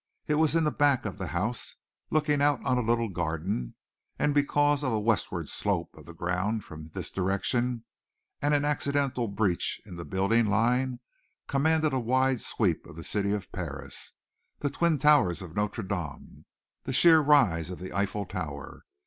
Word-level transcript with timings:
It 0.25 0.33
was 0.41 0.55
in 0.55 0.63
the 0.63 0.71
back 0.71 1.05
of 1.05 1.19
the 1.19 1.27
house, 1.27 1.75
looking 2.09 2.41
out 2.41 2.59
on 2.65 2.79
a 2.79 2.81
little 2.81 3.07
garden, 3.09 3.75
and 4.17 4.33
because 4.33 4.81
of 4.83 4.91
a 4.91 4.99
westward 4.99 5.47
slope 5.47 5.93
of 5.95 6.07
the 6.07 6.13
ground 6.15 6.63
from 6.63 6.87
this 6.87 7.11
direction 7.11 7.83
and 8.41 8.55
an 8.55 8.65
accidental 8.65 9.27
breach 9.27 9.79
in 9.85 9.97
the 9.97 10.03
building 10.03 10.47
line, 10.47 11.01
commanded 11.45 11.93
a 11.93 11.99
wide 11.99 12.41
sweep 12.41 12.87
of 12.87 12.95
the 12.95 13.03
city 13.03 13.31
of 13.31 13.51
Paris, 13.51 14.13
the 14.57 14.71
twin 14.71 14.97
towers 14.97 15.39
of 15.43 15.55
Notre 15.55 15.83
Dame, 15.87 16.45
the 16.81 16.93
sheer 16.93 17.19
rise 17.19 17.69
of 17.69 17.77
the 17.77 17.93
Eiffel 17.93 18.25
tower. 18.25 18.85